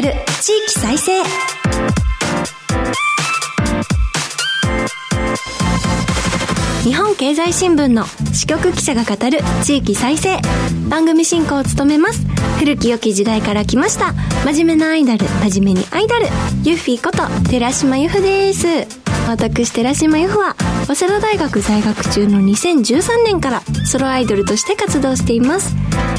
[0.00, 1.22] る地域再生。
[6.82, 10.38] 日本経済新聞の支局記者が語る地域再生。
[10.88, 12.26] 番組進行を務めます。
[12.58, 14.12] 古き良き時代から来ました。
[14.44, 15.18] 真面目なアイドル。
[15.48, 16.26] 真面目にアイドル。
[16.64, 18.66] ユッフィーこと寺島由布です。
[19.28, 20.56] 私寺島由布は
[20.92, 25.76] 早稲田大学在学中の2013年からソロアイドルとして活動しています。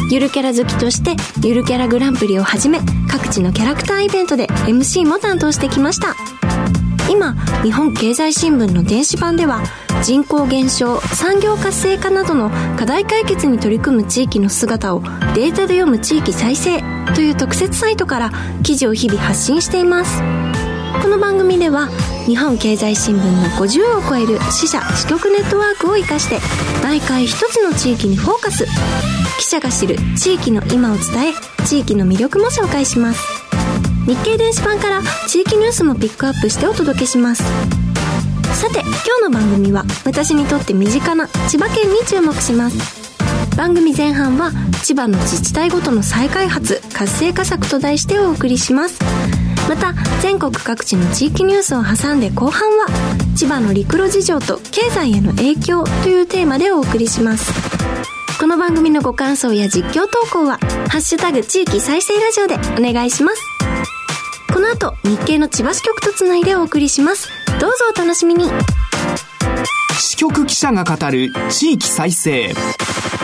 [0.10, 2.80] ゆるキャラ好きとしてゆるキャラグランプリをはじめ
[3.10, 6.16] 各地のキャラクターイベントで MC も担当してきました。
[7.10, 9.62] 今日本経済新聞の電子版では
[10.04, 15.02] 人口減少産業活性化などの課題解決に取り組む地域の姿を
[15.36, 16.82] データで読む地域再生
[17.14, 18.32] という特設サイトから
[18.64, 20.71] 記事を日々発信しています。
[21.00, 21.88] この番組では
[22.26, 26.40] 日本経済新聞の50を超える支社支局ネットワークを生かして
[26.84, 28.66] 毎回一つの地域にフォーカス。
[29.40, 33.22] 記者が知る地域の今を伝え地域の魅力も紹介します。
[34.06, 37.44] 日経電子版から地域ニュースもピックアップしてお届けします。
[38.54, 43.02] さて今日の番組は私にとって身近な千葉県に注目します。
[43.56, 44.52] 番組前半は
[44.84, 49.00] 千葉の自治体ごとの再開発活性化策と題してお送りします。
[49.72, 52.88] また全国各地の地域ニュースを挟んで後半は
[53.38, 57.54] 千葉の陸路事情と経済への影響というテーマでお送りします。
[58.38, 60.58] この番組のご感想や実況投稿は
[60.92, 63.42] 「ハッシュタグ地域再生ラジオ」でお願いします。
[64.54, 67.30] この後日経の千葉支局とつないでお送りします。
[67.62, 68.50] どうぞお楽しみに。
[69.98, 72.54] 支局記者が語る地域再生。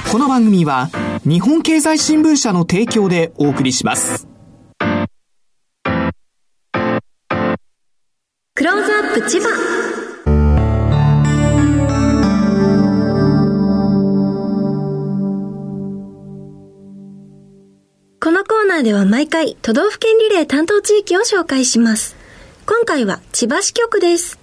[0.10, 0.92] この番組は
[1.26, 4.37] 日本経済新聞社の提供でお送りします。
[9.20, 9.48] プ千葉
[18.20, 22.16] このコーナーでは毎回都道府県リレー担当地域を紹介します。
[22.68, 24.38] 今回は千葉支局です。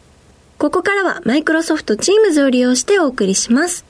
[0.59, 3.84] ここからはマイクロソフト Teams を利用してお送りします。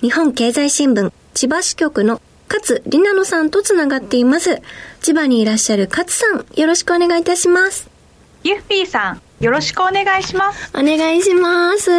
[0.00, 4.60] 日本経済新聞千葉支局の勝里奈野さんとつながっています。
[5.02, 7.88] 千葉にいらっしゃる勝さん、よろしくお願いいたします。
[8.42, 10.70] ゆっぴーさん、よろしくお願いします。
[10.74, 11.90] お願いします。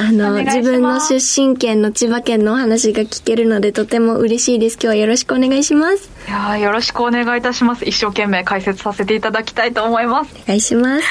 [0.00, 4.74] あの、自分の出身県の千葉県のお話が聞けるのでとても嬉しいです。
[4.74, 6.08] 今日はよろしくお願いします。
[6.28, 7.84] いやーよろしくお願いいたします。
[7.84, 10.34] 一生懸命解説させていただきたいと思います。
[10.44, 11.04] お願いします。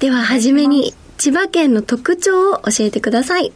[0.00, 3.52] では、はじめに、千葉県の特徴を教えてください。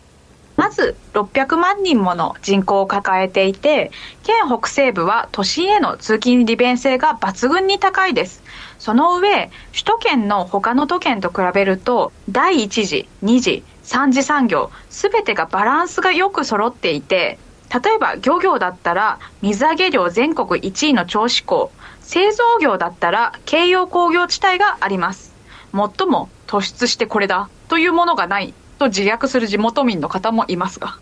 [0.56, 3.90] まず、600万人もの人口を抱えていて、
[4.22, 8.42] 県北西部は都心への通勤利便性が抜群に高いです。
[8.88, 17.38] その上、首都圏の他の都県と比べると、第1次、2次、3次産業、すべてがバランスがよく揃っていて、
[17.70, 25.34] 例えば漁業だったら、水揚げ量全国1位の銚子港、製造業だったら、京葉工業地帯があります。
[25.72, 30.98] もっとも突出してこれだというものがないと自虐する地元民の方もいますが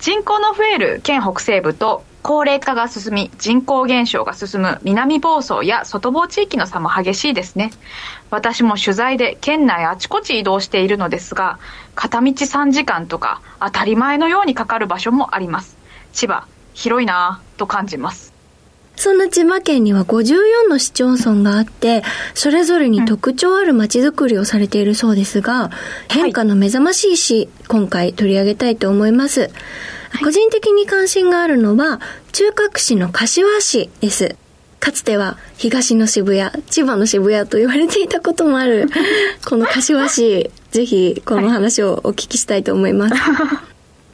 [0.00, 7.72] 人口の増える県北西部と高齢化が進み人口減少が進む南房総や外房地域の差も激しいですね。
[8.30, 11.58] 私も取材で県内あちこち移動しているのですが
[11.94, 15.76] 片道3時間とか当たり前のようにかかる場所もあります。
[16.12, 18.32] 千葉広いなぁと感じます。
[18.96, 22.02] そんな千葉県には54の市町村があって、
[22.34, 25.70] それぞれに特徴ある街づくりをされているそうですが、
[26.08, 29.50] 変化の目覚ましい市、今回取り上げたいと思います。
[30.20, 32.00] 個人的に関心があるのは、
[32.32, 34.36] 中核市の柏市です。
[34.82, 38.90] かつては東の渋谷、千葉の渋谷と言われていたこともある、
[39.48, 43.14] この柏市、ぜひこの話をお聞きしたいと思います。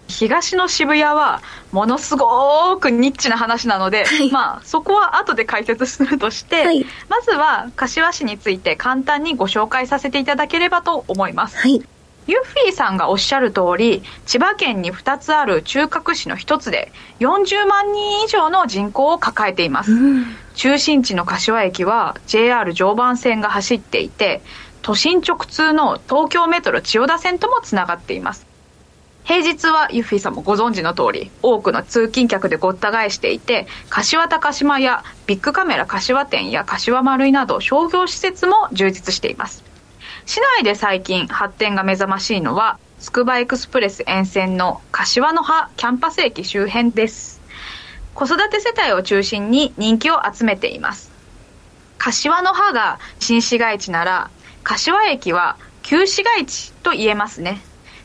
[0.08, 11.58] 東の渋谷はものすごくニッチな話なので、はいまあそこは後で解説するとして、はいまずは柏市について簡単にご紹介させていただければと思います。
[11.58, 11.82] はい。
[12.28, 19.92] ユッフィーさんがおっしゃる通り、千葉県に2つある中核市の1つで40万人以上の人口を抱えています。
[20.54, 24.42] 中心地の柏駅は JR 常磐線が走っていて、
[24.82, 28.46] 都心直通の東京メトロ千代田線ともつながっています。
[29.24, 39.67] 平日はユッフィーさんもご存知の通り多くの通勤客でごった返していて柏高島やビッグカメラ柏店や柏丸井など商業施設も充実しています
[40.28, 47.40] 市内で最近発展が目覚ましいのはつくばエクスプレス沿線の柏の葉キャンパス駅周辺です。
[48.14, 51.10] 子育て世帯を中心に人気を集めています。
[51.96, 54.30] 柏の葉が新市街地なら
[54.64, 57.62] 柏駅は旧市街地と言えますね。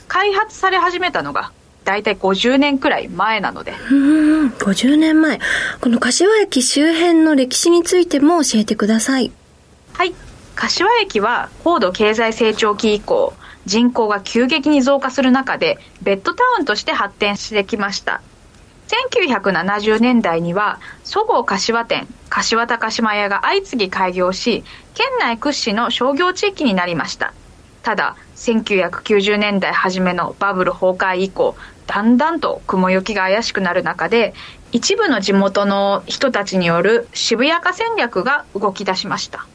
[0.08, 1.52] 開発され始めたのが
[1.84, 3.74] だいたい50年くらい前なので。
[3.92, 5.42] うん、50年前。
[5.81, 9.34] この柏駅周辺の歴史についても教えてください。
[10.55, 13.33] 柏駅は高度経済成長期以降
[13.65, 18.21] 人口が急激に増加する中でベッドタウンとして発展してきました。
[19.11, 24.63] 1970年代にはそごう柏店柏高島屋が相次ぎ開業し
[24.94, 27.33] 県内屈指の商業地域になりました。
[27.81, 31.55] ただ1990年代初めのバブル崩壊以降
[31.88, 34.33] だんだんと雲行きが怪しくなる中で
[34.71, 39.47] 一部の地元の人たちによる渋谷化戦略が動き出しました。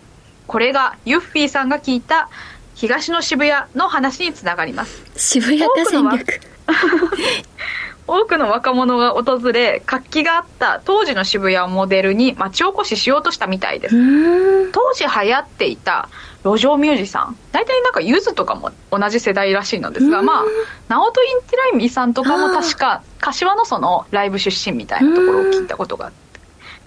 [0.48, 2.28] これがユッフィーさんが聞いた
[2.74, 5.04] 東の渋谷の話につながります。
[5.16, 6.40] 渋谷化戦略。
[8.06, 14.72] 多くの若者が訪れ活気があった当時の渋谷をモデルに町おこししようとしたみたいです。
[14.72, 16.08] 当時流行っていた
[16.42, 17.36] 路上ミュージシャン。
[17.52, 20.44] 大体なんかゆずとかも同じ世代らしいのですがまあ
[20.88, 26.27] ナオト・インティライミさんとかも確か柏のそのライブ出身みたいなところを聞いたことがあって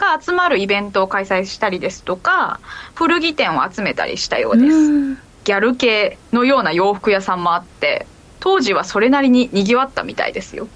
[0.02, 2.60] が集まるイベントを開催したりですとか
[2.96, 5.22] 古着店を集めたりしたようです。
[5.44, 8.06] ギャル系のような洋服屋さんもあって
[8.40, 10.68] 当時はそれなりに賑わったみたいですよ。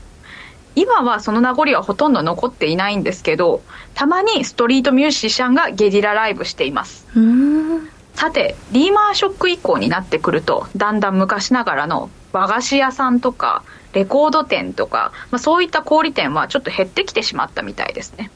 [0.76, 3.62] 今はその名残はほとんど残っていないんですけど
[3.94, 7.08] たまにストリートミュージシャンがゲリラライブしています。
[8.14, 13.64] さてリーマンショック以降になってくるとだんだん昔ながらの和菓子屋さんとか
[13.94, 18.30] レコード店とか、まあ、そういった小売店はちょっと減ってきてしまったみたいですね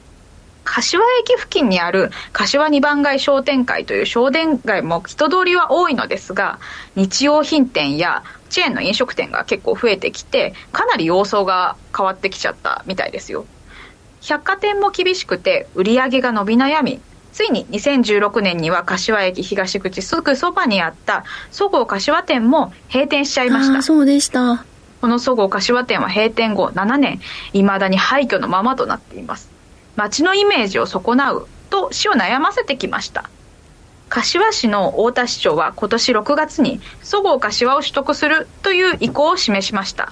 [0.71, 6.60] 柏駅付近にある柏二番街商店会という商店街も人通りは多いのですが
[6.95, 13.45] 日用品店やチェーンの飲食店が結構増えてきてかなり様相が変わってきちゃったみたいですよ。
[14.21, 17.00] 百貨店も厳しくて売り上げが伸び悩み
[17.31, 23.81] ついに2016年には柏駅東口すぐそばにあったそごう柏店も閉店しちゃいました。
[23.81, 24.63] そうでした。
[25.01, 27.21] このそごう柏店は閉店後7年
[27.54, 29.58] いまだに廃墟のままとなっています
[29.95, 33.30] 街のイメージを損なうと市を悩ませてきました。
[34.09, 40.12] 柏市の太田市長は今年6月にそごう柏を取得するという意向を示しました。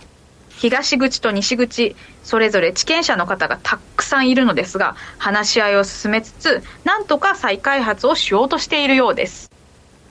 [0.50, 9.52] 東口と西口それぞれ地権者の方がたくさんいるのですが話し合いを進めつつなんとか再開発をしようとしているようです。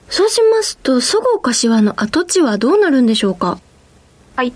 [0.09, 3.59] そうしますとそごう柏の跡地はどうなるんでしょうか？
[4.35, 4.53] はい。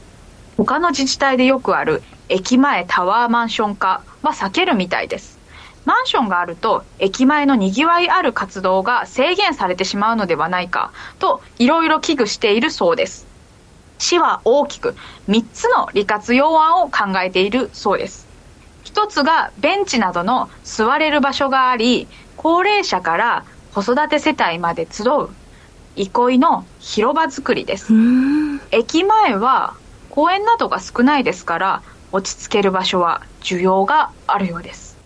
[0.57, 5.39] 他の自治体でよくある駅前タワーマンション化は避けるみたいです。
[5.85, 13.27] マンションがあると駅前のにぎわいある活動が制限されてしまうのではないかといろいろ危惧しているそうです。
[13.97, 14.95] 市は大きく
[15.29, 18.27] 3つの利活用案を考えているそうです。
[18.83, 25.29] 一つがベンチなどの座れる場所があり高齢者から子育て世帯まで集う
[25.95, 27.93] 憩いの広場作りです。
[28.71, 29.75] 駅前は
[30.09, 34.97] 公園などが少ないですから落ち着ける場所は需要があるようです。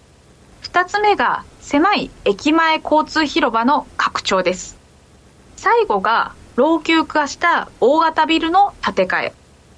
[0.63, 4.77] 2つ目が狭い駅前交通広場の拡張です。
[5.55, 9.33] 最後が老朽化した大型ビルの建て替え。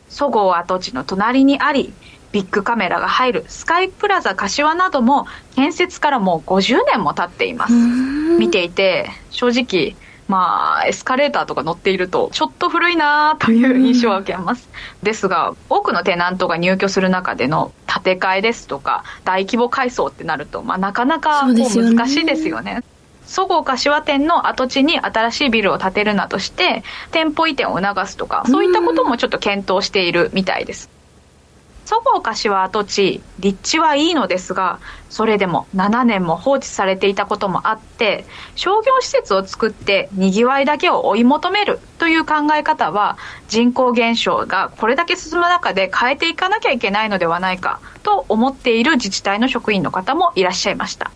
[0.09, 1.94] そごう跡地の隣にあり
[2.31, 7.73] ビッグカメラが入るスカイプラザ柏なども建設からもう50年も経っています。
[7.73, 9.95] 見ていて正直
[10.27, 14.69] まあ、エスカレーターとか乗っていると、ちょっと古いなという印象を受けます。
[15.01, 22.83] ですが、多くのテナントが入居する中での建て替えですとか、大規模改装ってなると、まあ、なかなかこう難しいですよね。
[23.25, 30.96] そごう柏店の跡地に新しいビルを建てるなどして、店舗移転を促すとか、そういったこともちょっと検討しているみたいです。
[31.87, 38.25] そごう柏跡地、立地はいいのですが、それでも7年も放置されていたこともあって、
[38.56, 43.17] 商業施設を作ってにぎわいだけを追い求めるという考え方は、
[43.47, 51.11] 人口減少がこれだけ進む中で変えていかなきゃいけないのではないかと思っている自治体の職員の方もいらっしゃいました。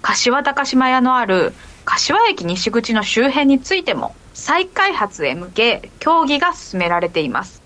[0.00, 1.52] 柏高島屋のある
[1.84, 7.63] 柏駅西口の周辺についても再開発へ向け協議が進められています。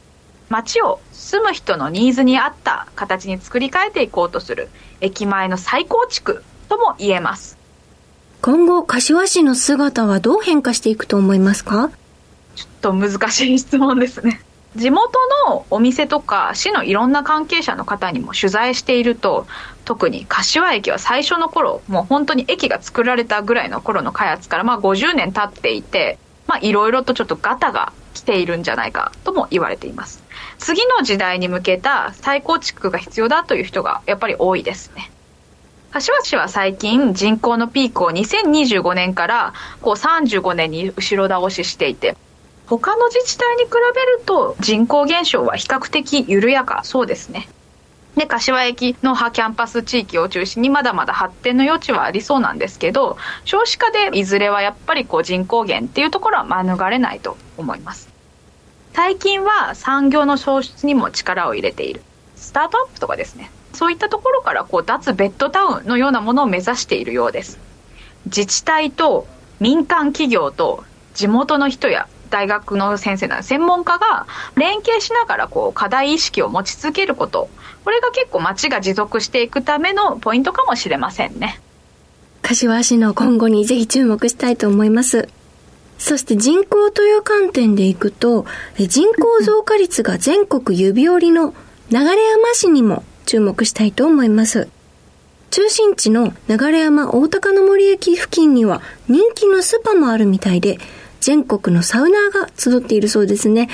[0.49, 4.69] 街を住む人のニーズに合った形に作り変えていこうとする
[5.01, 7.59] 駅前の再構築とも言えます。
[8.41, 11.91] 今後、柏市の姿はどう変化していくと思いますか？
[12.55, 14.41] ちょっと難しい質問ですね。
[14.77, 19.47] 地元のお店とか市のいろんな関係者の方にも取材していると
[19.87, 26.19] 特に柏駅は最初の頃もう本当に駅が作られたぐらいの頃の開発からまあ50年経っていて
[26.61, 30.23] いろいろとちょっとガタが来ているんじゃないかとも言われています
[30.59, 35.11] 次の時代に向けた再構築が必要だという人がやっぱり多いですね。
[35.91, 42.17] 柏市は最近人口のピークを2025年からこう35年に後ろ倒ししていて、
[42.67, 47.49] 他の自治体に比べると人口減少は比較的緩やかそうですね。
[48.19, 58.08] で柏駅の派キャンパス地域を中心にまだまだ発展の余地はありそうなんですけど少子化でいずれはやっぱりこう人口減っていうところは免れないと思います
[58.93, 62.03] 最近は産業の創出にも力を入れている。
[62.37, 63.51] スタートアップとかですね。
[63.73, 67.59] そういったところからこう脱ベッドタウンのようなものを目指しているようです。
[68.27, 69.27] 自治体と
[69.61, 74.27] 民間企業と地元の人や大学の先生など専門家が
[74.57, 77.49] 連携しながらこう課題意識を持ち続けること。
[77.85, 81.61] これが結構街が持続していくためのポイントかもしれませんね。
[82.43, 85.29] 柏市の今後にぜひ注目したいと思います。
[85.99, 91.53] そして人口という観点でいくと人口増加率が全国指折りの
[91.91, 94.69] 流山市にも注目したいと思います
[95.51, 100.79] 中心地の流山大高の森駅付近には人気のスーパーもあるみたいで
[101.21, 103.69] 全国のサウナーが集っているそうですね。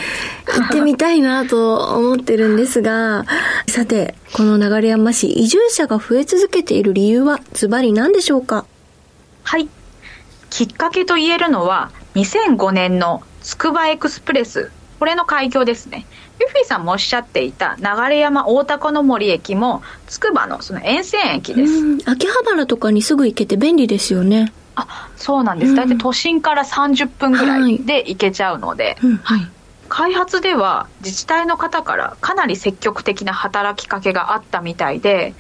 [0.47, 3.27] 行ってみたいなと思ってるんですが、
[3.69, 8.65] さて、この流山市、移住者が増え続けている理由はズバリ何でしょうか？
[9.43, 9.69] はい。
[10.49, 16.07] きっかけと言えるのは、2005年のつくばエクスプレス、これの開業ですね。
[16.41, 21.73] ユフィさんもおっしゃっていた流山大高の森駅もつくばのその沿線駅です。
[22.07, 24.53] 秋葉原とかにすぐ行けて便利ですよね。
[24.77, 29.49] あそうなんです、大体都心から30分ぐらいで行けちゃうので、はい、
[29.89, 35.35] 開発では自治体の方からかなり積極的な働きかけがあったみたいで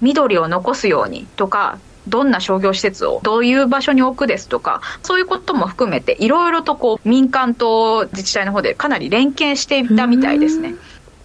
[0.00, 1.78] 緑を残すようにとか
[2.08, 10.74] どんな商業施設をどういう場所に置くですとかそういうことも含めていろいろとこう民間と自治体の方でかなり連携していたみたいですね。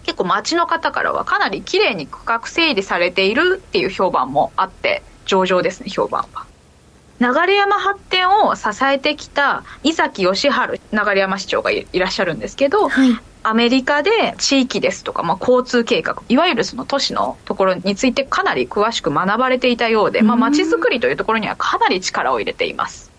[0.04, 6.46] 結構町の方からはかなり綺麗に区画整理されているっていう評判もあって上々ですね評判は。
[7.20, 23.10] 流山発展を支えてきた井崎義治流山市長がいらっしゃるんですけど、はい、アメリカで地域ですとか、まあ、交通計画いわゆるその都市のところについてかなり詳しく学ばれていたようで、まあ、街づくりというところにはかなり力を入れています。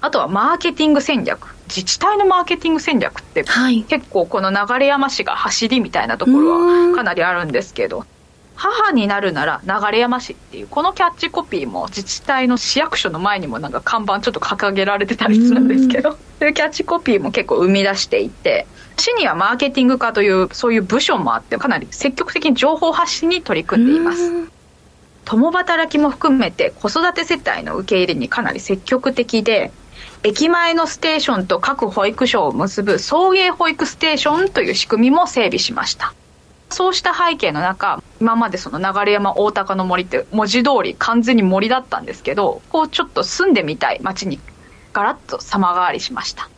[0.00, 3.44] あとはマーケティング戦略自治体のマーケティング戦略って、
[3.88, 8.06] 結構この流山市が走りみたいなところはかなりあるんですけど
[8.58, 18.66] 母になるなら流山市っていうこのキャッチコピーも自治体の市役所の前にもなんか看板ちょっと掲げられてたりするんですけどそういうキャッチコピーも結構生み出していて
[18.98, 24.32] 市にはマーケティング課というそういう部署もあってかなり積極的に情報発信に取り組んでいます。
[25.24, 29.70] 共働きも含めて子育て世帯の受け入れにかなり積極的で
[30.24, 36.14] 駅前のステーションと各保育所を結ぶ送迎保育ステーションという仕組みも整備しました
[36.70, 44.38] そうした背景の中今までその流山大高の森って文字通り完全に森だったんですけどこうちょっと住んでみたい街に
[44.92, 46.48] ガラッと様変わりしました。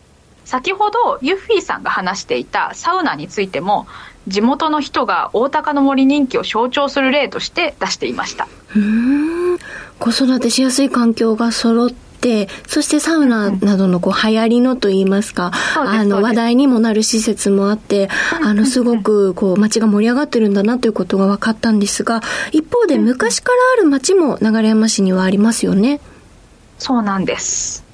[0.45, 3.87] 先ほどユッフィーさんが話していたサウナについても
[4.27, 8.49] 地元の人が大高の森人気を象徴する例として出していました。
[8.75, 9.59] うん。
[9.99, 11.91] 子育てしやすい環境が揃っ、
[12.67, 18.09] そしてサウナなどのこう流行りのといいますか、あの話題にもなる施設もあって、
[18.43, 22.23] あのすごく こう街が盛り上がってるんだなということが分かったんですが、
[22.53, 26.01] 一方で昔からある街も流山市にはありますよね。
[26.79, 27.85] そうなんです。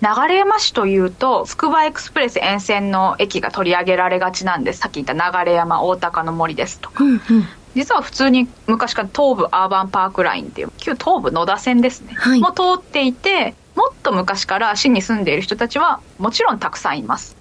[0.00, 4.78] 流山市というと、つくばエクスプレス沿線の駅が取り上げられがちなんです。
[4.78, 5.12] さっき言った
[5.44, 7.02] 流山大高の森ですとか。
[7.02, 7.48] うんうん
[7.78, 17.36] 実は普通に昔から東武アーバンパークラインっていう旧東武野田線ですね、はい、も通っていてもっと昔から市に住んでいる人たちはもちろんたくさんいます。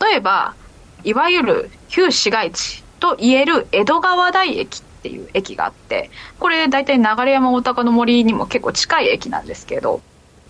[0.00, 0.54] 例えば
[1.04, 10.00] いわゆる旧市街地といえる江戸川台駅っていう駅があってこれ大体流山大高の森にも結構近い駅なんですけど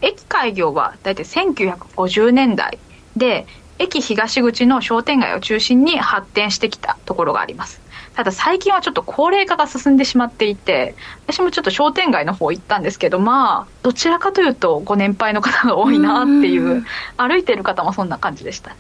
[0.02, 2.78] 駅開業は大体1950年代
[3.16, 3.46] で
[3.80, 7.79] 駅東口の商店街を中心に発展してきたところがあります
[8.14, 10.94] ただ最近はちょっと高齢化が進んでしまっていて
[11.26, 16.84] 私もちょっと商店街の方行ったんですけどまあどちらかというとご年配の方が多いなっていう
[17.16, 18.74] 歩いてる方もそんな感じでした。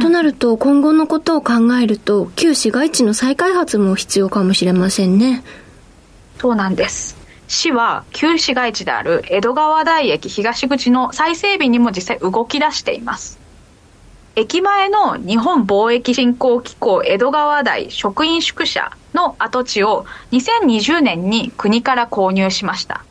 [0.00, 5.42] となると今後のことを考えると旧市街地の再開発も必要かもしれませんね。
[6.38, 7.18] そうなんです。
[7.48, 13.37] 市は旧市街地である江戸川台駅東口の再整備にも実際動き出しています
[14.40, 23.04] 駅前の日本貿易振興機構江戸川台職員宿舎の跡地を2020年に国から購入しました。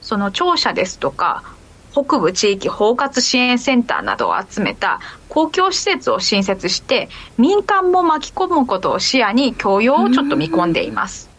[0.00, 1.44] その庁舎ですとか、
[1.92, 4.98] 北部地域包括支援センターなどを集めた
[5.28, 7.08] 公共施設を新設して
[7.38, 11.30] 民間も巻き込むことを視野に供用をちょっと見込んでいます。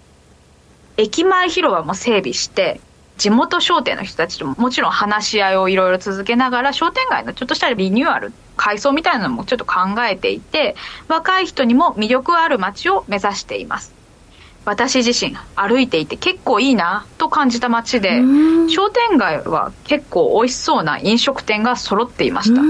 [0.95, 2.79] 駅前広場も整備して
[3.23, 10.75] 地元商店の人たちとももちろん話し合いをいろいろ続けながら商店街のちょっとしたリニューアル改装みたいなのもちょっと考えていて
[11.07, 13.93] 若い人にも魅力ある街を目指しています。
[14.65, 18.21] 私自身歩いていて結構いいなと感じた街で
[18.69, 22.61] 商店街は結構美味しそうな飲食店が揃っていました。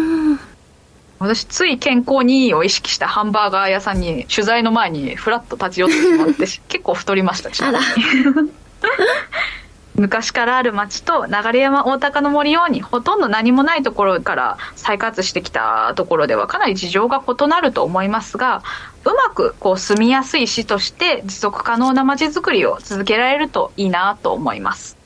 [1.18, 7.80] 私つい健康にいいを意識したハンバーガー屋さんに取材の前にフラッと立ち寄ってしまって 結構太りましたちな
[10.04, 18.64] 昔からある町と流山大高の森ようにほとんど何もないところから再活してきたところではかなり事情が異なると思いますが
[19.06, 24.98] うまくこう住みやすい市として持続可能な街づくりを続けられるといいなと思います。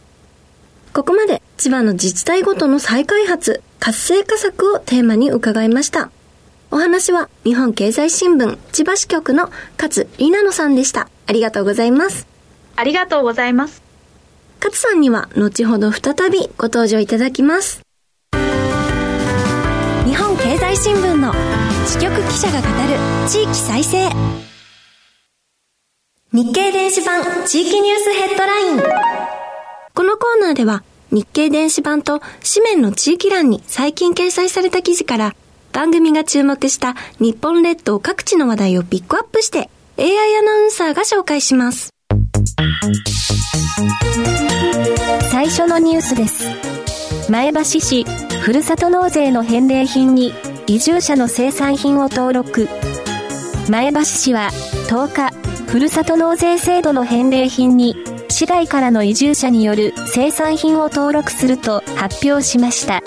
[0.94, 6.10] ここまで千葉の自治体ごとの再開発活性化策をテーマに伺いました。
[6.72, 11.08] お話は日本経済新聞千葉支局の勝里奈野さんでした。
[11.28, 12.26] ありがとうございます。
[12.76, 13.87] ありがとうございます
[14.58, 17.82] 勝さんには後ほど再びご登場いただきます。
[20.06, 21.34] 日本経済新聞の
[21.86, 24.10] 支局記者が語る地域再生。
[26.34, 28.80] 日経電子版地域ニュースヘッドライン。
[29.94, 35.36] このコーナーでは日経電子版と紙面の地域欄に最近掲載された記事から
[35.72, 41.90] 番組が注目した日本列島各地の話題をピックアップして AI アナウンサーが紹介します。
[45.40, 46.48] 最初のニュースです。
[47.30, 48.06] 前橋市、
[48.42, 50.34] ふるさと納税の返礼品に
[50.66, 52.68] 移住者の生産品を登録。
[53.70, 54.50] 前橋市は
[54.90, 57.96] 10日、ふるさと納税制度の返礼品に
[58.30, 63.04] 市外からの移住者による生産品を登録すると発表しました。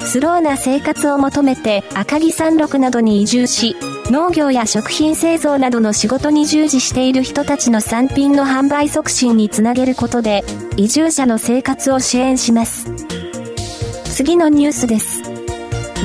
[0.00, 3.76] スローな生活を求めて赤城山麓などに移住し、
[4.10, 10.42] 農業や食品製造などの仕事に従事している人たちの産品の販売促進につなげることで、
[10.76, 12.90] 移住者の生活を支援します。
[14.06, 15.22] 次のニュースです。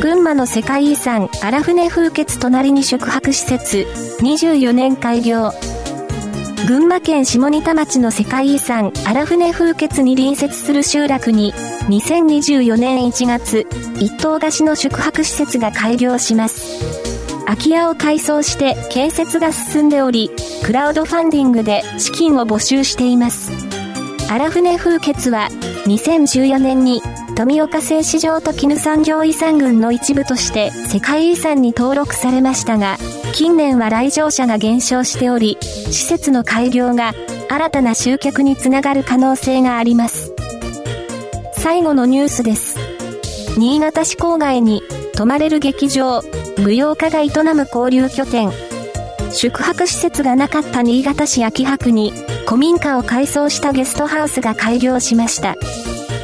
[0.01, 3.88] 群馬の世界遺産荒船風穴隣に宿泊施設
[4.19, 5.51] 24年開業
[6.67, 11.53] 群馬県下仁田町の世界遺産荒船風穴に隣接する集落に
[11.87, 13.65] 2024年1月
[14.01, 17.04] 一棟貸しの宿泊施設が開業します
[17.46, 20.31] 空き家を改装して建設が進んでおり、
[20.64, 23.51] クラウドファンディングで資金を募集しています。
[24.29, 25.50] 荒船風穴は
[25.86, 27.01] 2014年に
[27.36, 32.98] 富岡製糸場と絹産業遺産群の一部として世界遺産に登録されましたが、
[33.34, 37.14] 近年は来場者が減少しており、施設の開業が
[37.50, 40.34] 新たな集客につながる可能性があります。
[41.53, 42.77] 最後のニュースです。
[43.58, 44.81] 新潟市郊外に
[45.16, 46.22] 泊まれる劇場、
[46.57, 48.51] 舞踊家が営む交流拠点。
[49.31, 52.13] 宿泊施設がなかった新潟市秋葉区に
[52.46, 55.55] 古民家を改装したゲストハウスが開業しました。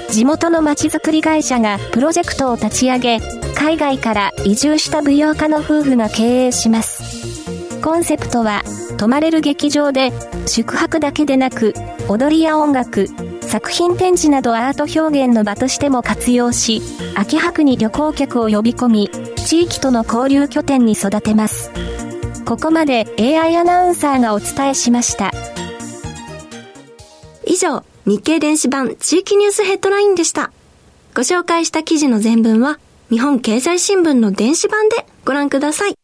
[0.09, 3.19] 地元の街づくり会社がプロジェクトを立ち上げ、
[3.55, 7.81] 海外から移住した舞踊家の夫婦が経営します。
[7.81, 8.63] コンセプトは、
[8.97, 10.11] 泊まれる劇場で
[10.45, 11.73] 宿泊だけでなく、
[12.07, 13.07] 踊りや音楽、
[13.41, 16.81] 作品展示などアート表現の場としても活用し、
[17.15, 19.11] 秋葉区に旅行客を呼び込み、
[19.45, 21.71] 地域との交流拠点に育てます。
[22.45, 25.31] ここまで AI アナウンサーがお伝えしました。
[27.45, 30.51] 以上、日経電子版地域ニュースヘッドラインでした。
[31.13, 35.95] ご紹介した記事の全文は、日本経済新聞の電子版でご覧ください。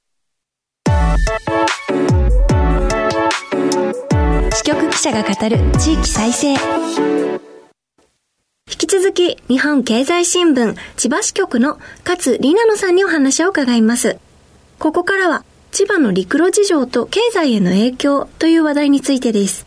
[4.54, 7.46] 支局記者が語る地域再生。
[8.69, 14.17] 引き続き、日本経済新聞千葉支局の勝里奈野さんにお話を伺います。
[14.77, 19.65] ここからは、千葉の陸路事情と経済への影響という話題についてです。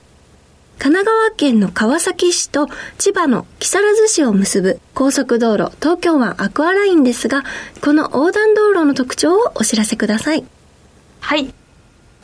[0.78, 7.44] 神奈川県の川崎市と千葉の木更津市を結ぶ高速道路東京湾アクアラインですが、
[7.80, 10.44] この横断道路の特徴をお知らせください。
[11.20, 11.54] はい。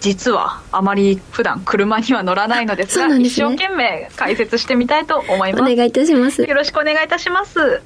[0.00, 5.62] 実はあまり普段車には乗らないのですが、すね、一生懸命解説してみたいと思います。
[5.62, 6.42] お願いいたします。
[6.42, 7.82] よろしくお願いいたします。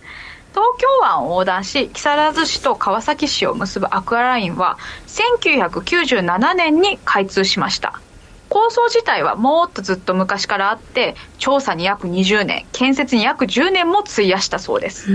[0.52, 8.00] 東京湾を横断し、木更津市と川崎市を結ぶアクアラインは、1997年に開通しました。
[8.50, 15.08] 構想自体はもっとずっと昔からあって調査に約20年建設に約10年も費やしたそうです。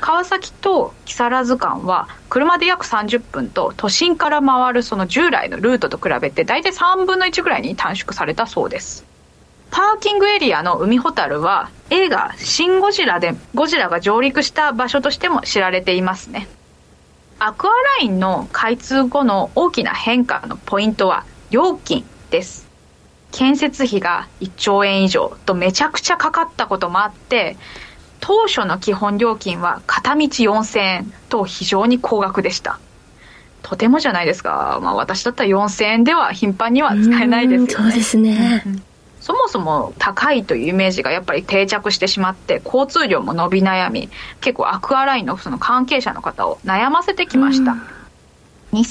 [0.00, 9.04] 川崎と木更津間は車で約30分と都心から回るその従来のルートと比べて大体3分の1ぐらいに短縮されたそうです。
[9.70, 16.48] パーキングエリアの海ほたるは映画「シン・ゴジラ」でゴジラが上陸した場所としても知られていますね。
[17.40, 22.67] アクアラインの開通後の大きな変化のポイントは料金です
[23.32, 27.56] 建設費が1兆円以上とめちゃくちゃかかったこともあって
[28.20, 32.80] 当初の基本料金は片道4000円と非常に高額でした。
[33.62, 37.74] とてもじゃないですか、まあ、私だったら4000円では頻繁には使えないですよね。
[37.74, 38.64] そうですね、
[39.20, 44.08] そもそも高いというイメージがやっぱり定着してしまって交通量も伸び悩み
[44.40, 47.97] 結構アクアラインのその関係者の方を悩ませてきました、うん
[48.72, 48.84] 2000年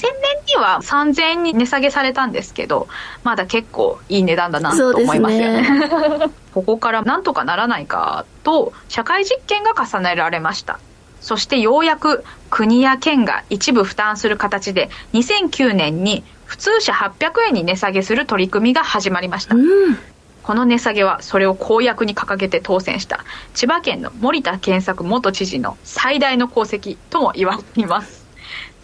[0.48, 2.88] には3000円に値下げされたんですけど
[3.24, 10.80] まだ結構いい値段だなと思いますよね、ね、 ここからなんとかならないかと社会実験が重ねられました。
[11.20, 19.98] そしてようやく国や県が一部負担する形で2009年に普通車800円に値下げする取り組みが始まりました、うん、
[20.44, 28.27] この値下げはそれを公約に掲げて当選した千葉県の森田健作元知事の最大の功績とも言われています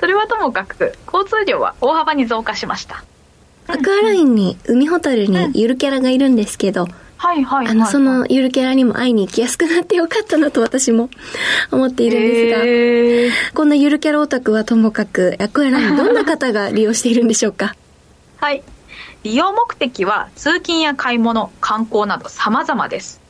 [0.03, 3.05] それはともかく交通量は大幅に増加しました。
[3.67, 11.09] アクアラインに海ほたるにゆるキャラがいるんですけど、うんはいはい、はい、あの、そのゆるキャラにも会いに行きやすくなってよかったなと私も
[11.71, 17.73] 思っているんですが、こんなゆるキャラオタクはともかく、アクアライン どんな方が利用しているんでしょうか？
[18.41, 18.61] はい。
[19.23, 23.21] 利用目的は通勤や買い物、観光など様々です。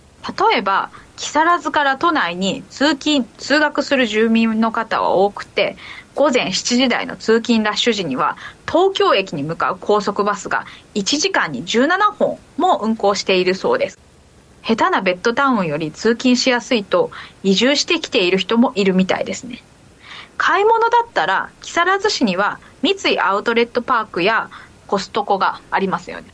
[0.51, 5.75] 例えば、木更津から都内に通勤、通学する住民の方は多くて、
[6.15, 13.99] 午前7時台の通勤ラッシュ時には東京駅に向かう高速バスが1時間に17本も運行しているそうです。
[14.63, 17.11] 下手なベッドタウンより通勤しやすいと
[17.43, 19.61] 移住してきている人もいるみたいですね。
[20.37, 24.49] 買い物だったら木更津市には三井アウトレットパークや
[24.87, 26.27] コストコがありますよね。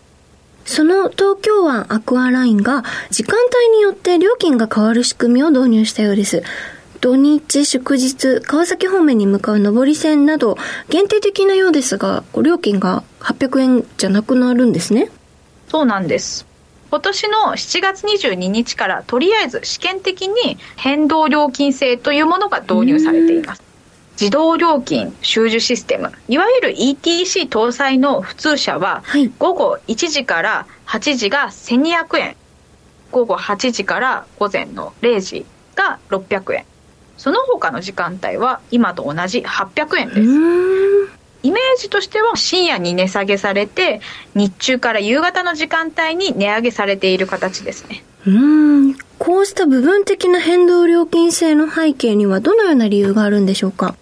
[0.65, 6.43] その東京湾アクアラインが時間帯によって料金が変わる仕組みを導入したようです。
[7.01, 10.57] 土日祝日、川崎方面に向かう上り線など、
[10.89, 15.09] 限定的なようですが、料金が800円じゃなくなるんですね。
[15.69, 16.45] そうなんです。
[16.91, 23.63] 今年の7月22日からとりあえず試験的に変動料金制というものが導入されています。
[24.19, 29.03] 自動料金収受システム、いわゆる ETC 搭載の普通車は、
[29.37, 32.35] 午後1時から8時が1200円、
[33.11, 36.65] 午後8時から午前の0時が600円、
[37.19, 40.19] その他の時間帯は今と同じ800円です。
[41.41, 44.01] イメージとしては深夜に値下げされて
[44.35, 48.03] 日中から夕方の時間帯に値上げされている形ですね。
[48.25, 48.93] うん。
[49.19, 53.95] こうした部分的な変動料金制の背景にはどのような理由があるんでしょうか？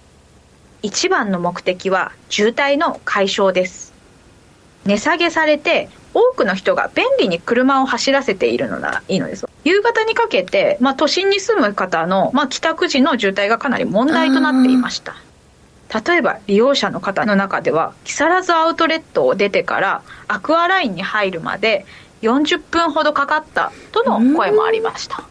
[0.84, 3.94] 一番の目的は渋滞の解消です。
[4.86, 9.48] 値下げされて多くの人が便利に車を走らせているのならいいのです。
[9.64, 15.16] 夕方にかけて、まあ、都心に住む方の、まあ、帰宅時の渋滞がかなり問題となっていました。
[15.94, 21.86] 例えば利用者の方の中では木更津アウトレットを出てからアクアラインに入るまで
[22.24, 25.24] 40分ほどかかったとの声もありました。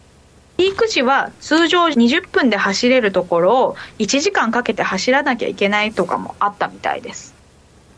[0.55, 7.35] ピーク時は通常20分で走れるところを1時間かけて走らなきゃいけないとかもあったみたいです。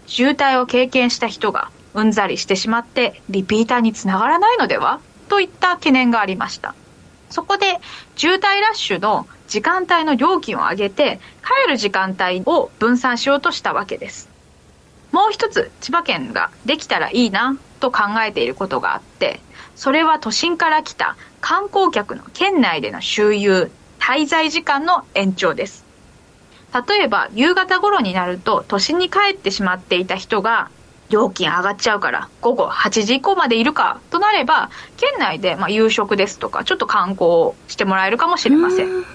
[0.08, 1.70] 渋滞を経験した人が
[2.00, 5.00] うんざりしてしまってリピーターにつながらないのでは？
[5.28, 6.74] といった懸念がありました。
[7.30, 7.78] そこで
[8.16, 14.30] 渋滞ラッシュの時間帯の料金を上げて帰る時間帯を分散しようとしたわけです。
[15.12, 19.40] もう一つ千葉県ができたらいいなと考えていることがあって
[19.76, 25.86] それは都心から来た観光客の県内での周遊滞在時間の延長です。
[26.88, 30.70] 例えば夕方頃になると都心に帰ってしまっていた人が
[31.10, 39.06] 料金上がっちゃうから午後8時以降までいるかとなれば県内でまあ夕食ですとかちょっと観光してもらえるかもしれません。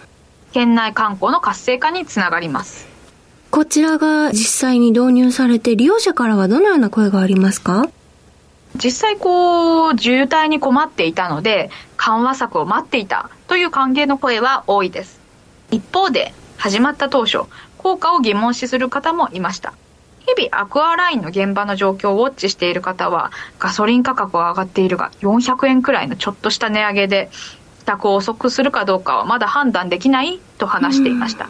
[0.52, 2.86] 県内観光の活性化につながります。
[3.50, 7.88] こちらが実際に導入されて利用者からはどのような声がありますか？
[8.76, 15.20] 実際こう渋滞に困っていたので緩和策を待っていたという歓迎の声は多いです。
[15.70, 17.42] 一方で始まった当初
[17.78, 19.74] 効果を疑問視する方もいました
[20.26, 27.30] 日々アクアラインの現場の状況をウォッチしている方はガソリン価格は上がっているが400円くらいのちょっとした値上げで
[27.80, 31.48] 帰宅を遅くするかどうかはまだ判断できないと話していました。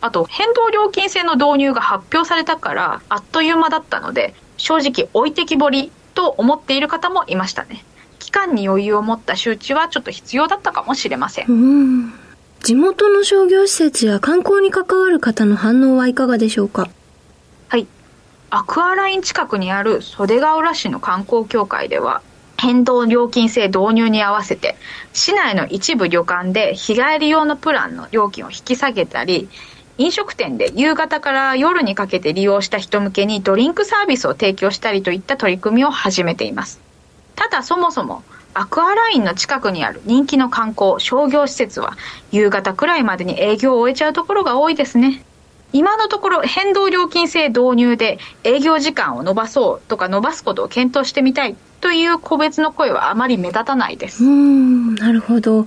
[0.00, 7.84] あと変動料金制の導入が発表されたからあっという間だったので正直置いてきぼりと思っている方もいましたね。
[8.18, 12.12] 期間に余裕を持った周知はちょっと必要だったかもしれません。
[12.62, 16.88] 地元の商業施設や観光に関わる方の反応はいかがでしょうか？
[18.50, 22.22] アクアライン近くにある袖ヶ浦市の観光協会では
[22.56, 24.76] 変動料金制導入に合わせて
[25.12, 29.50] 市内の一部旅館で日帰り用のプランの料金を引き下げたり
[29.98, 36.80] 飲食店で夕方から夜にかけて利用した人向けにドリンクサービスを提供したりといった取り組みを始めています。
[37.34, 38.22] ただそもそも
[38.54, 41.96] アクアラインの近くにある人気の観光商業施設は
[42.32, 45.22] 夕方くらいまでに営業を終えちゃうところが多いですね。
[45.72, 54.24] 今のところ変動料金制導入で営業時間を延ばそうとか伸ばすことを検討してみたいとという個別の声はあまり目立たないです。
[54.24, 55.64] うん、なるほど。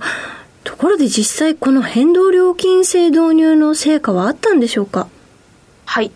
[0.62, 5.08] ところで実際この変動料金制導入の成果はあったんでしょうか？
[5.86, 6.12] はい。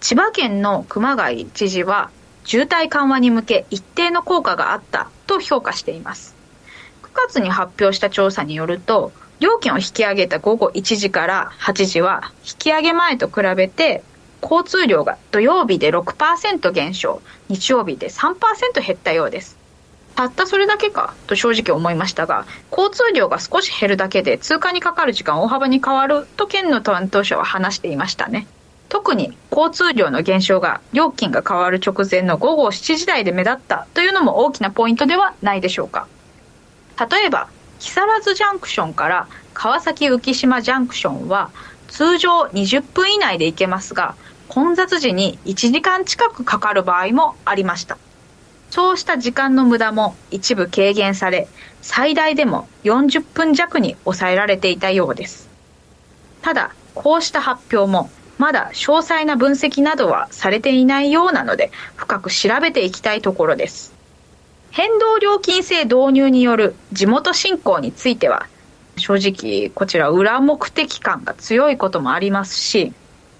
[0.00, 2.10] 千葉県の熊谷知事は
[2.42, 6.34] 渋滞緩和に向け一定の効果があったと評価しています。
[7.04, 14.02] 9月に発表した調査によると、料金を引き上げた午後1時から8時は引き上げ前と比べて
[14.42, 18.36] 交通量が土曜日で6%減少、日曜日で3%
[18.84, 19.56] 減ったようです。
[20.14, 28.46] たったそれだけかと正直思いましたが、交通量が少し減るだけで通過にかかる時間大幅に変わると県の担当者は話していましたね。
[28.88, 36.08] 特に交通量の減少が料金が変わる直前の午後7時台で目立ったというのも大きなポイントではないでしょうか。
[37.10, 37.48] 例えば、
[37.78, 41.50] 木更津ジャンクションから川崎浮島ジャンクションは
[41.88, 44.14] 通常20分以内で行けますが、
[44.48, 47.98] 混雑時に1時間近くかかる場合もありました。
[48.70, 51.48] そうした時間の無駄も一部軽減され、
[51.80, 55.48] 最大でも40分弱に抑えられていたようです。
[56.42, 63.97] ただ、こうした発表もまだ詳細な分析などはされていないようなので、深く調べていきたいところです。
[64.78, 68.46] 変動料金制導入による地元振興については、
[68.96, 72.92] 正直こちら裏目的感が強いこともありますし、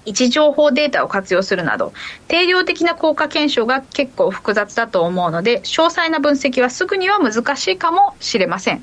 [0.05, 1.93] 位置情報データを活用するなど、
[2.27, 8.83] 定量的な効果検証が結構複雑だと思うので、詳細な分析はすぐには難しいかもしれません。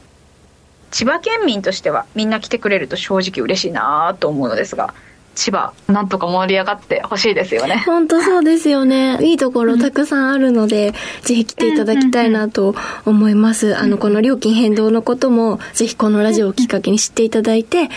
[0.91, 4.93] 千葉県民としてはみんな来てくれると正直嬉しいなと思うのですが、
[5.35, 7.83] 千葉、なんとか盛り上がってほしいですよね。
[7.85, 9.19] 本当そうですよね。
[9.21, 13.77] いいところたくさんあるので、うん、ぜひ来ていただきたいなと思います。
[13.77, 17.89] あの、この料金変動のことも、ぜひこのラジオをきっかけに知っていただいて、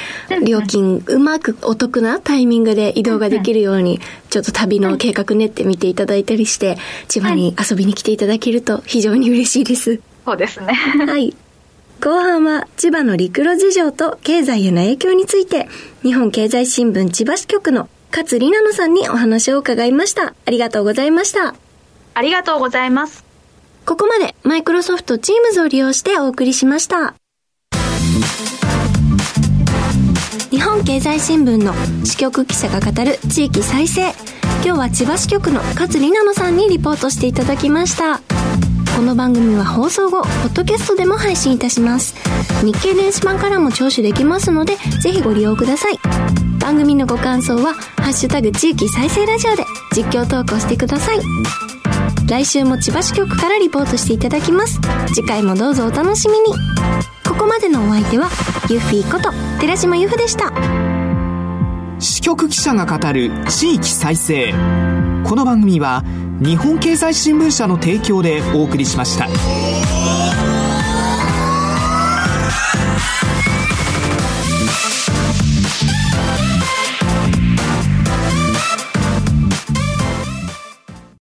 [0.44, 10.00] 料金うまくお得なタイミングで移動ができるように、ちょっと旅の計画練ってみていただいたりして、千葉に遊びに来ていただけると非常に嬉しいです。
[10.24, 10.74] そうですね。
[10.74, 11.34] はい。
[12.00, 15.68] 後半は千葉の陸路事情と経済への影響について、
[16.02, 20.34] 日本経済新聞千葉支局の勝里奈野さんにお話を伺いました。
[20.46, 21.54] ありがとうございました。
[22.14, 23.24] ありがとうございます。
[23.84, 27.14] ここまでマイクロソフト Teams を利用してお送りしました。
[30.50, 34.12] 日本経済新聞の支局記者が語る地域再生。
[34.64, 38.37] 今日は千葉支局の勝里奈野さんにリポートしていただきました。
[38.98, 42.16] この番組は放送後、ポッドキャストでも配信いたします。
[42.64, 46.00] 日経電子版からも聴取できますので、ぜひご利用ください。
[46.58, 51.20] 番組のご感想は、ハッシュタグ地域再生ラジオで実況投稿してください。
[52.28, 54.80] 来週も千葉支局からリポートしていただきます。
[55.14, 56.46] 次回もどうぞお楽しみに。
[57.24, 58.28] ここまでのお相手は、
[58.68, 59.30] ユッフィーこと
[59.60, 60.52] 寺島由布でした。
[62.00, 64.52] 支局記者が語る地域再生。
[65.22, 66.02] この番組は、
[66.40, 69.26] 日本経済新聞社の提供でお送りしました。